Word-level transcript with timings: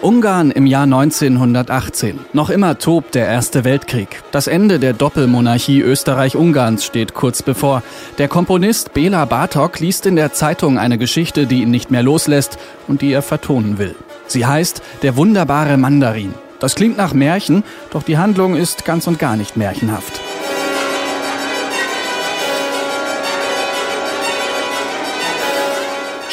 Ungarn 0.00 0.52
im 0.52 0.66
Jahr 0.66 0.84
1918. 0.84 2.20
Noch 2.32 2.50
immer 2.50 2.78
tobt 2.78 3.16
der 3.16 3.26
Erste 3.26 3.64
Weltkrieg. 3.64 4.22
Das 4.30 4.46
Ende 4.46 4.78
der 4.78 4.92
Doppelmonarchie 4.92 5.80
Österreich-Ungarns 5.80 6.84
steht 6.84 7.14
kurz 7.14 7.42
bevor. 7.42 7.82
Der 8.18 8.28
Komponist 8.28 8.94
Bela 8.94 9.24
Bartok 9.24 9.80
liest 9.80 10.06
in 10.06 10.14
der 10.14 10.32
Zeitung 10.32 10.78
eine 10.78 10.98
Geschichte, 10.98 11.46
die 11.46 11.62
ihn 11.62 11.72
nicht 11.72 11.90
mehr 11.90 12.04
loslässt 12.04 12.58
und 12.86 13.02
die 13.02 13.12
er 13.12 13.22
vertonen 13.22 13.78
will. 13.78 13.96
Sie 14.28 14.46
heißt 14.46 14.82
Der 15.02 15.16
wunderbare 15.16 15.76
Mandarin. 15.76 16.32
Das 16.60 16.76
klingt 16.76 16.96
nach 16.96 17.12
Märchen, 17.12 17.64
doch 17.90 18.02
die 18.02 18.18
Handlung 18.18 18.54
ist 18.56 18.84
ganz 18.84 19.06
und 19.08 19.18
gar 19.18 19.36
nicht 19.36 19.56
märchenhaft. 19.56 20.20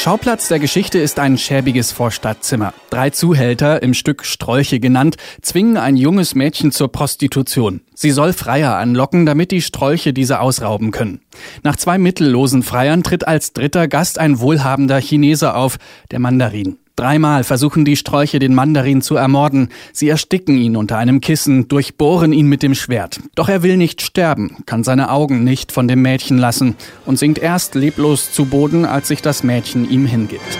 Schauplatz 0.06 0.50
der 0.50 0.60
Geschichte 0.60 1.00
ist 1.00 1.18
ein 1.18 1.36
schäbiges 1.36 1.92
Vorstadtzimmer. 1.92 2.76
Drei 2.92 3.10
Zuhälter, 3.10 3.82
im 3.82 3.96
Stück 3.96 4.24
Strolche 4.24 4.80
genannt, 4.80 5.16
zwingen 5.42 5.78
ein 5.78 5.98
junges 5.98 6.36
Mädchen 6.36 6.72
zur 6.72 6.92
Prostitution. 6.92 7.82
Sie 7.96 8.12
soll 8.12 8.32
Freier 8.32 8.76
anlocken, 8.76 9.26
damit 9.26 9.50
die 9.50 9.64
Strolche 9.64 10.14
diese 10.14 10.42
ausrauben 10.42 10.92
können. 10.92 11.22
Nach 11.64 11.76
zwei 11.76 11.98
mittellosen 11.98 12.62
Freiern 12.62 13.02
tritt 13.02 13.28
als 13.28 13.54
dritter 13.54 13.88
Gast 13.88 14.20
ein 14.20 14.40
wohlhabender 14.40 15.02
Chineser 15.02 15.58
auf, 15.58 15.78
der 16.12 16.20
Mandarin. 16.20 16.78
Dreimal 16.96 17.44
versuchen 17.44 17.84
die 17.84 17.98
Strolche 17.98 18.40
den 18.40 18.56
Mandarin 18.56 19.02
zu 19.02 19.16
ermorden. 19.16 19.70
Sie 19.92 20.08
ersticken 20.08 20.58
ihn 20.58 20.78
unter 20.78 20.98
einem 20.98 21.20
Kissen, 21.20 21.68
durchbohren 21.68 22.32
ihn 22.32 22.48
mit 22.48 22.64
dem 22.64 22.74
Schwert. 22.74 23.20
Doch 23.36 23.50
er 23.50 23.64
will 23.64 23.76
nicht 23.76 24.02
sterben, 24.02 24.58
kann 24.66 24.84
seine 24.84 25.12
Augen 25.12 25.44
nicht 25.44 25.74
von 25.74 25.88
dem 25.88 26.02
Mädchen 26.02 26.38
lassen 26.38 26.76
und 27.06 27.20
sinkt 27.20 27.40
erst 27.40 27.76
leblos 27.76 28.32
zu 28.32 28.46
Boden, 28.46 28.86
als 28.86 29.10
sich 29.10 29.22
das 29.22 29.44
Mädchen 29.44 29.90
ihm 29.90 30.06
hingibt. 30.06 30.58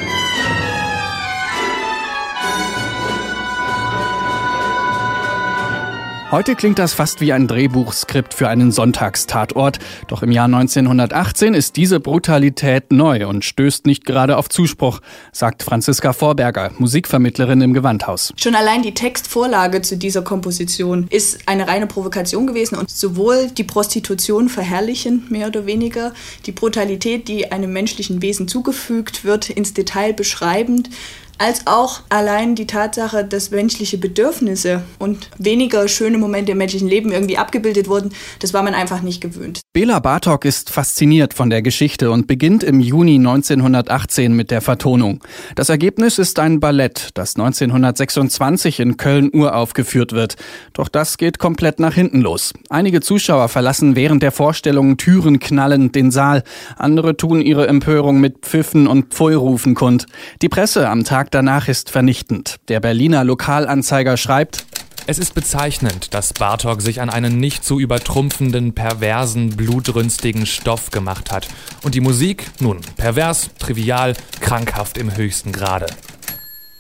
Heute 6.36 6.56
klingt 6.56 6.80
das 6.80 6.94
fast 6.94 7.22
wie 7.22 7.32
ein 7.32 7.48
Drehbuchskript 7.48 8.34
für 8.34 8.50
einen 8.50 8.74
Sonntagstatort. 8.74 9.80
Doch 10.10 10.22
im 10.22 10.34
Jahr 10.34 10.48
1918 10.48 11.54
ist 11.54 11.78
diese 11.78 12.02
Brutalität 12.02 12.92
neu 12.92 13.26
und 13.26 13.46
stößt 13.46 13.86
nicht 13.86 14.04
gerade 14.04 14.36
auf 14.36 14.50
Zuspruch, 14.50 15.00
sagt 15.32 15.64
Franziska 15.64 16.12
Vorberger, 16.12 16.72
Musikvermittlerin 16.78 17.62
im 17.62 17.74
Gewandhaus. 17.74 18.34
Schon 18.36 18.54
allein 18.54 18.82
die 18.82 18.94
Textvorlage 18.94 19.82
zu 19.82 19.96
dieser 19.96 20.24
Komposition 20.24 21.08
ist 21.10 21.40
eine 21.46 21.70
reine 21.70 21.88
Provokation 21.88 22.48
gewesen 22.48 22.76
und 22.76 22.90
sowohl 22.90 23.48
die 23.48 23.64
Prostitution 23.64 24.50
verherrlichen, 24.50 25.28
mehr 25.30 25.48
oder 25.48 25.66
weniger, 25.66 26.14
die 26.46 26.52
Brutalität, 26.52 27.30
die 27.30 27.54
einem 27.54 27.72
menschlichen 27.72 28.22
Wesen 28.22 28.50
zugefügt 28.50 29.24
wird, 29.24 29.50
ins 29.50 29.74
Detail 29.74 30.12
beschreibend, 30.12 30.90
als 31.38 31.68
auch 31.68 32.02
allein 32.10 32.56
die 32.56 32.68
Tatsache, 32.68 33.26
dass 33.26 33.52
menschliche 33.52 33.98
Bedürfnisse 33.98 34.84
und 35.00 35.30
weniger 35.38 35.88
schöne 35.88 36.18
Momente 36.18 36.54
im 36.54 36.58
menschlichen 36.58 36.88
Leben 36.88 37.12
irgendwie 37.12 37.38
abgebildet 37.38 37.88
wurden, 37.88 38.14
das 38.40 38.54
war 38.54 38.64
man 38.64 38.74
einfach 38.74 39.02
nicht 39.02 39.22
gewöhnt. 39.22 39.62
Bela 39.74 40.00
Bartok 40.00 40.46
ist 40.46 40.70
fasziniert 40.70 41.34
von 41.34 41.50
der 41.50 41.62
Geschichte 41.62 42.12
und 42.12 42.28
beginnt 42.28 42.64
im 42.64 42.80
Juni 42.80 43.16
1918 43.16 44.34
mit 44.34 44.50
der 44.52 44.62
Vertonung. 44.62 45.22
Das 45.56 45.70
Ergebnis 45.70 46.18
ist 46.18 46.40
ein 46.40 46.60
Ballett, 46.60 47.10
das 47.14 47.36
1926 47.36 48.80
in 48.80 48.98
Köln 48.98 49.30
uraufgeführt 49.34 50.14
wird. 50.14 50.36
Doch 50.74 50.88
das 50.88 51.18
geht 51.18 51.40
komplett 51.40 51.80
nach 51.80 51.94
hinten 51.94 52.22
los. 52.22 52.54
Einige 52.70 53.02
Zuschauer 53.02 53.50
verlassen 53.50 53.96
während 53.96 54.24
der 54.24 54.32
Vorstellung 54.32 54.98
Türen 54.98 55.40
knallend 55.40 55.96
den 55.96 56.12
Saal. 56.12 56.44
Andere 56.78 57.18
tun 57.18 57.42
ihre 57.42 57.68
Empörung 57.68 58.22
mit 58.22 58.46
Pfiffen 58.46 58.88
und 58.88 59.14
Pfui-Rufen 59.14 59.76
kund. 59.76 60.06
Die 60.42 60.50
Presse 60.50 60.88
am 60.88 61.04
Tag 61.04 61.25
Tag 61.26 61.32
danach 61.32 61.68
ist 61.68 61.90
vernichtend. 61.90 62.58
Der 62.68 62.80
Berliner 62.80 63.24
Lokalanzeiger 63.24 64.16
schreibt, 64.16 64.64
es 65.08 65.18
ist 65.18 65.34
bezeichnend, 65.34 66.14
dass 66.14 66.34
Bartok 66.34 66.84
sich 66.84 67.02
an 67.02 67.10
einen 67.10 67.40
nicht 67.40 67.64
zu 67.64 67.80
übertrumpfenden, 67.80 68.74
perversen, 68.74 69.50
blutrünstigen 69.50 70.46
Stoff 70.46 70.92
gemacht 70.92 71.32
hat. 71.32 71.48
Und 71.84 71.96
die 71.96 72.02
Musik, 72.02 72.46
nun, 72.60 72.82
pervers, 72.96 73.50
trivial, 73.58 74.14
krankhaft 74.40 75.00
im 75.00 75.18
höchsten 75.18 75.52
Grade. 75.52 75.88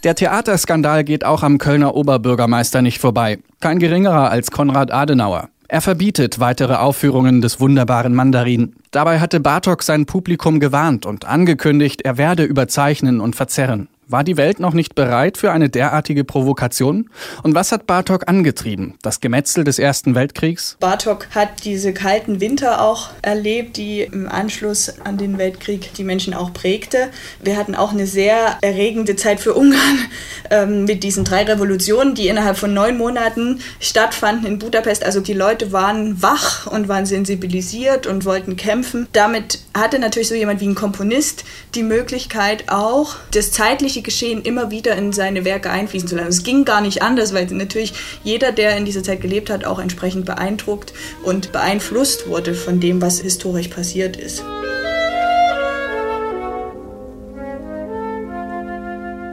Der 0.03 0.13
Theaterskandal 0.13 1.03
geht 1.03 1.25
auch 1.25 1.41
am 1.41 1.57
Kölner 1.57 1.95
Oberbürgermeister 1.95 2.83
nicht 2.83 2.99
vorbei. 2.99 3.39
Kein 3.61 3.79
geringerer 3.79 4.29
als 4.29 4.51
Konrad 4.51 4.91
Adenauer. 4.91 5.49
Er 5.67 5.81
verbietet 5.81 6.39
weitere 6.39 6.75
Aufführungen 6.75 7.41
des 7.41 7.59
wunderbaren 7.59 8.13
Mandarin. 8.13 8.75
Dabei 8.91 9.19
hatte 9.19 9.39
Bartok 9.39 9.81
sein 9.81 10.05
Publikum 10.05 10.59
gewarnt 10.59 11.07
und 11.07 11.25
angekündigt, 11.25 12.03
er 12.03 12.19
werde 12.19 12.43
überzeichnen 12.43 13.19
und 13.19 13.35
verzerren. 13.35 13.87
War 14.07 14.23
die 14.23 14.37
Welt 14.37 14.59
noch 14.59 14.75
nicht 14.75 14.93
bereit 14.93 15.35
für 15.37 15.51
eine 15.51 15.67
derartige 15.67 16.23
Provokation? 16.23 17.09
Und 17.41 17.55
was 17.55 17.71
hat 17.71 17.87
Bartok 17.87 18.27
angetrieben? 18.27 18.93
Das 19.01 19.19
Gemetzel 19.19 19.63
des 19.63 19.79
Ersten 19.79 20.13
Weltkriegs? 20.13 20.77
Bartok 20.79 21.27
hat 21.31 21.65
diese 21.65 21.91
kalten 21.91 22.39
Winter 22.39 22.83
auch 22.83 23.09
erlebt, 23.23 23.77
die 23.77 24.01
im 24.01 24.29
Anschluss 24.29 24.99
an 25.03 25.17
den 25.17 25.39
Weltkrieg 25.39 25.91
die 25.95 26.03
Menschen 26.03 26.35
auch 26.35 26.53
prägte. 26.53 27.09
Wir 27.41 27.57
hatten 27.57 27.73
auch 27.73 27.93
eine 27.93 28.05
sehr 28.05 28.59
erregende 28.61 29.15
Zeit 29.15 29.39
für 29.39 29.55
Ungarn 29.55 29.97
ähm, 30.51 30.85
mit 30.85 31.03
diesen 31.03 31.23
drei 31.23 31.41
Revolutionen, 31.43 32.13
die 32.13 32.27
innerhalb 32.27 32.57
von 32.57 32.75
neun 32.75 32.99
Monaten 32.99 33.59
stattfanden 33.79 34.45
in 34.45 34.59
Budapest. 34.59 35.03
Also 35.03 35.19
die 35.19 35.33
Leute 35.33 35.71
waren 35.71 36.21
wach 36.21 36.67
und 36.67 36.87
waren 36.87 37.07
sensibilisiert 37.07 38.05
und 38.05 38.23
wollten 38.23 38.55
kämpfen. 38.55 39.07
Damit 39.13 39.61
hatte 39.75 39.97
natürlich 39.97 40.27
so 40.27 40.35
jemand 40.35 40.61
wie 40.61 40.67
ein 40.67 40.75
Komponist 40.75 41.43
die 41.73 41.83
Möglichkeit 41.83 42.65
auch, 42.67 43.15
das 43.31 43.51
zeitliche 43.51 43.94
tägliche 43.95 44.01
Geschehen 44.01 44.41
immer 44.41 44.71
wieder 44.71 44.95
in 44.95 45.13
seine 45.13 45.45
Werke 45.45 45.69
einfließen 45.69 46.07
zu 46.07 46.15
lassen. 46.15 46.29
Es 46.29 46.43
ging 46.43 46.65
gar 46.65 46.81
nicht 46.81 47.01
anders, 47.01 47.33
weil 47.33 47.45
natürlich 47.47 47.93
jeder, 48.23 48.51
der 48.51 48.77
in 48.77 48.85
dieser 48.85 49.03
Zeit 49.03 49.21
gelebt 49.21 49.49
hat, 49.49 49.65
auch 49.65 49.79
entsprechend 49.79 50.25
beeindruckt 50.25 50.93
und 51.23 51.51
beeinflusst 51.51 52.27
wurde 52.27 52.53
von 52.53 52.79
dem, 52.79 53.01
was 53.01 53.19
historisch 53.19 53.69
passiert 53.69 54.17
ist. 54.17 54.43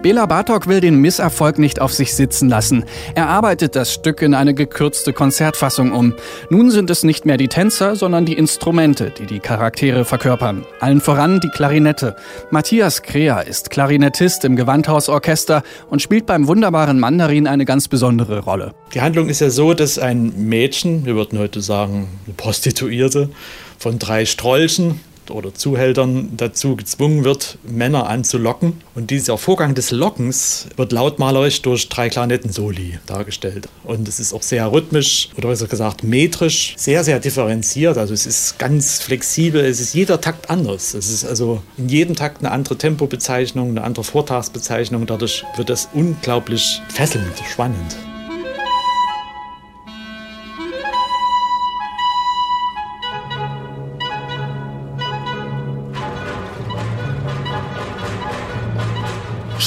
Bela 0.03 0.27
Bartok 0.27 0.67
will 0.67 0.81
den 0.81 0.97
Misserfolg 0.97 1.61
nicht 1.61 1.81
auf 1.81 1.93
sich 1.93 2.17
sitzen 2.17 2.49
lassen. 2.49 2.85
Er 3.15 3.29
arbeitet 3.29 3.77
das 3.77 3.95
Stück 3.95 4.21
in 4.21 4.35
eine 4.35 4.53
gekürzte 4.53 5.13
Konzertfassung 5.13 5.93
um. 5.93 6.15
Nun 6.51 6.73
sind 6.73 6.91
es 6.91 7.05
nicht 7.05 7.25
mehr 7.25 7.37
die 7.37 7.47
Tänzer, 7.47 7.95
sondern 7.95 8.27
die 8.27 8.33
Instrumente, 8.33 9.13
die 9.17 9.27
die 9.27 9.39
Charaktere 9.39 10.05
verkörpern. 10.05 10.67
Allen 10.81 11.01
voran 11.01 11.39
die 11.39 11.51
Klarinette. 11.51 12.17
Matthias 12.51 13.03
Krea 13.03 13.43
ist 13.43 13.71
Klarinettist 13.71 14.45
im 14.45 14.57
Gewandhausorchester 14.57 15.63
und 15.89 16.03
spielt 16.03 16.27
beim 16.27 16.49
wunderbaren 16.49 16.99
Mandarin 16.99 17.47
eine 17.47 17.65
ganz 17.65 17.87
besondere 17.87 18.41
Rolle. 18.41 18.75
Die 18.95 19.03
Handlung 19.03 19.29
ist 19.29 19.41
ja 19.41 19.51
so, 19.51 19.73
dass 19.73 20.01
ein 20.01 20.33
Mädchen, 20.37 21.07
wir 21.07 21.15
würden 21.15 21.39
heute 21.39 21.61
sagen 21.61 22.09
eine 22.27 22.34
Prostituierte, 22.34 23.31
von 23.78 24.01
drei 24.01 24.25
Strolchen 24.25 25.01
oder 25.30 25.54
Zuhältern 25.54 26.30
dazu 26.36 26.77
gezwungen 26.77 27.24
wird, 27.24 27.59
Männer 27.63 28.09
anzulocken. 28.09 28.80
Und 28.95 29.10
dieser 29.10 29.39
Vorgang 29.39 29.74
des 29.74 29.91
Lockens 29.91 30.69
wird 30.77 30.92
lautmalerisch 30.92 31.63
durch 31.63 31.89
drei 31.89 32.09
Klarinetten-Soli 32.09 32.98
dargestellt. 33.07 33.69
Und 33.84 34.09
es 34.09 34.21
ist 34.21 34.33
auch 34.33 34.42
sehr 34.42 34.71
rhythmisch 34.71 35.28
oder 35.36 35.48
besser 35.48 35.66
gesagt 35.66 36.04
metrisch, 36.04 36.74
sehr, 36.77 37.04
sehr 37.04 37.21
differenziert. 37.21 37.98
Also 37.98 38.15
es 38.15 38.27
ist 38.27 38.59
ganz 38.59 39.01
flexibel, 39.01 39.65
es 39.65 39.80
ist 39.80 39.95
jeder 39.95 40.21
Takt 40.21 40.51
anders. 40.51 40.95
Es 40.95 41.10
ist 41.10 41.24
also 41.24 41.63
in 41.77 41.89
jedem 41.89 42.16
Takt 42.16 42.41
eine 42.41 42.51
andere 42.51 42.77
Tempobezeichnung, 42.77 43.71
eine 43.71 43.84
andere 43.84 44.04
Vortagsbezeichnung. 44.04 45.07
Dadurch 45.07 45.45
wird 45.57 45.71
das 45.71 45.89
unglaublich 45.92 46.80
fesselnd, 46.89 47.33
spannend. 47.51 47.97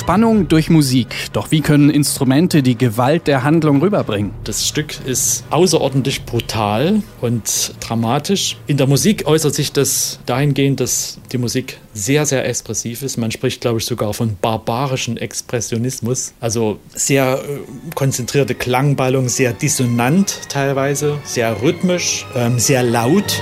Spannung 0.06 0.48
durch 0.48 0.69
Musik. 0.69 1.07
Doch 1.34 1.50
wie 1.50 1.62
können 1.62 1.90
Instrumente 1.90 2.62
die 2.62 2.78
Gewalt 2.78 3.25
der 3.25 3.42
Handlung 3.42 3.81
rüberbringen? 3.81 4.36
Das 4.44 4.68
Stück 4.68 5.04
ist 5.04 5.44
außerordentlich 5.50 6.25
brutal 6.25 7.02
und 7.22 7.74
dramatisch. 7.80 8.56
In 8.68 8.78
der 8.78 8.86
Musik 8.86 9.25
äußert 9.25 9.56
sich 9.56 9.72
das 9.72 10.19
dahingehend, 10.28 10.80
dass 10.80 11.18
die 11.31 11.40
Musik 11.40 11.80
sehr, 11.96 12.28
sehr 12.28 12.48
expressiv 12.48 13.02
ist. 13.02 13.18
Man 13.18 13.31
spricht, 13.31 13.62
glaube 13.62 13.80
ich, 13.80 13.86
sogar 13.86 14.13
von 14.13 14.38
barbarischen 14.40 15.18
Expressionismus. 15.18 16.34
Also 16.40 16.78
sehr 16.94 17.40
äh, 17.44 17.94
konzentrierte 17.96 18.54
Klangballung, 18.54 19.28
sehr 19.28 19.54
dissonant 19.54 20.42
teilweise, 20.50 21.18
sehr 21.24 21.63
rhythmisch, 21.63 22.28
ähm, 22.36 22.60
sehr 22.60 22.84
laut. 22.84 23.42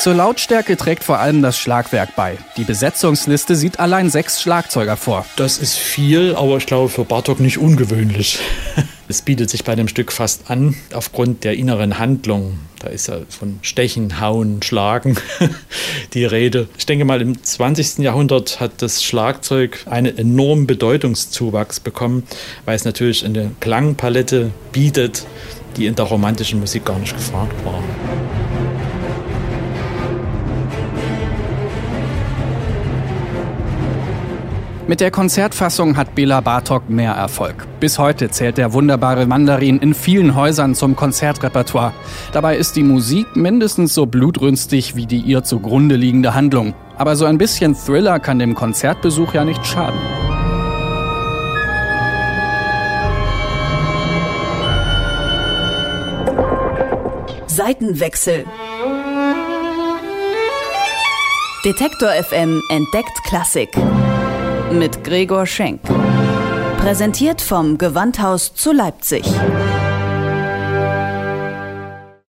Zur 0.00 0.14
Lautstärke 0.14 0.76
trägt 0.76 1.02
vor 1.02 1.18
allem 1.18 1.42
das 1.42 1.58
Schlagwerk 1.58 2.14
bei. 2.14 2.38
Die 2.56 2.62
Besetzungsliste 2.62 3.56
sieht 3.56 3.80
allein 3.80 4.10
sechs 4.10 4.40
Schlagzeuger 4.40 4.96
vor. 4.96 5.26
Das 5.34 5.58
ist 5.58 5.76
viel, 5.76 6.36
aber 6.36 6.56
ich 6.58 6.66
glaube 6.66 6.88
für 6.88 7.04
Bartok 7.04 7.40
nicht 7.40 7.58
ungewöhnlich. 7.58 8.38
Es 9.10 9.22
bietet 9.22 9.48
sich 9.48 9.64
bei 9.64 9.74
dem 9.74 9.88
Stück 9.88 10.12
fast 10.12 10.50
an, 10.50 10.76
aufgrund 10.92 11.42
der 11.42 11.56
inneren 11.56 11.98
Handlung. 11.98 12.58
Da 12.78 12.88
ist 12.88 13.08
ja 13.08 13.20
von 13.30 13.58
Stechen, 13.62 14.20
Hauen, 14.20 14.62
Schlagen 14.62 15.16
die 16.12 16.26
Rede. 16.26 16.68
Ich 16.76 16.84
denke 16.84 17.06
mal, 17.06 17.22
im 17.22 17.42
20. 17.42 18.00
Jahrhundert 18.00 18.60
hat 18.60 18.82
das 18.82 19.02
Schlagzeug 19.02 19.78
einen 19.86 20.18
enormen 20.18 20.66
Bedeutungszuwachs 20.66 21.80
bekommen, 21.80 22.24
weil 22.66 22.76
es 22.76 22.84
natürlich 22.84 23.24
eine 23.24 23.52
Klangpalette 23.60 24.50
bietet, 24.72 25.24
die 25.78 25.86
in 25.86 25.94
der 25.94 26.04
romantischen 26.04 26.60
Musik 26.60 26.84
gar 26.84 26.98
nicht 26.98 27.16
gefragt 27.16 27.54
war. 27.64 27.82
Mit 34.88 35.00
der 35.00 35.10
Konzertfassung 35.10 35.98
hat 35.98 36.14
Bela 36.14 36.40
Bartok 36.40 36.88
mehr 36.88 37.12
Erfolg. 37.12 37.66
Bis 37.78 37.98
heute 37.98 38.30
zählt 38.30 38.56
der 38.56 38.72
wunderbare 38.72 39.26
Mandarin 39.26 39.78
in 39.80 39.92
vielen 39.92 40.34
Häusern 40.34 40.74
zum 40.74 40.96
Konzertrepertoire. 40.96 41.92
Dabei 42.32 42.56
ist 42.56 42.74
die 42.74 42.82
Musik 42.82 43.36
mindestens 43.36 43.92
so 43.92 44.06
blutrünstig 44.06 44.96
wie 44.96 45.04
die 45.04 45.18
ihr 45.18 45.44
zugrunde 45.44 45.96
liegende 45.96 46.34
Handlung. 46.34 46.72
Aber 46.96 47.16
so 47.16 47.26
ein 47.26 47.36
bisschen 47.36 47.76
Thriller 47.76 48.18
kann 48.18 48.38
dem 48.38 48.54
Konzertbesuch 48.54 49.34
ja 49.34 49.44
nicht 49.44 49.66
schaden. 49.66 50.00
Seitenwechsel. 57.46 58.46
Detektor 61.62 62.08
FM 62.08 62.62
entdeckt 62.70 63.22
Klassik 63.24 63.76
mit 64.72 65.04
Gregor 65.04 65.46
Schenk. 65.46 65.80
Präsentiert 66.78 67.40
vom 67.40 67.78
Gewandhaus 67.78 68.54
zu 68.54 68.72
Leipzig. 68.72 69.24